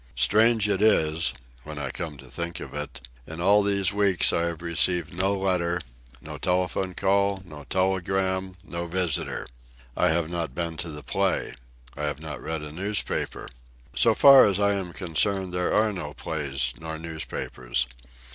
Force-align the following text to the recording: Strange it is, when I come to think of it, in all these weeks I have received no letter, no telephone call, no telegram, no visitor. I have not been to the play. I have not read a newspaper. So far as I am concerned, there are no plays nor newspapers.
Strange 0.15 0.67
it 0.67 0.81
is, 0.81 1.31
when 1.63 1.77
I 1.77 1.91
come 1.91 2.17
to 2.17 2.25
think 2.25 2.59
of 2.59 2.73
it, 2.73 3.07
in 3.27 3.39
all 3.39 3.61
these 3.61 3.93
weeks 3.93 4.33
I 4.33 4.45
have 4.47 4.63
received 4.63 5.15
no 5.15 5.35
letter, 5.37 5.79
no 6.19 6.39
telephone 6.39 6.95
call, 6.95 7.43
no 7.45 7.65
telegram, 7.65 8.57
no 8.65 8.87
visitor. 8.87 9.45
I 9.95 10.09
have 10.09 10.31
not 10.31 10.55
been 10.55 10.75
to 10.77 10.89
the 10.89 11.03
play. 11.03 11.53
I 11.95 12.05
have 12.05 12.19
not 12.19 12.41
read 12.41 12.63
a 12.63 12.71
newspaper. 12.71 13.47
So 13.95 14.15
far 14.15 14.45
as 14.45 14.59
I 14.59 14.71
am 14.71 14.91
concerned, 14.91 15.53
there 15.53 15.71
are 15.71 15.93
no 15.93 16.15
plays 16.15 16.73
nor 16.79 16.97
newspapers. 16.97 17.85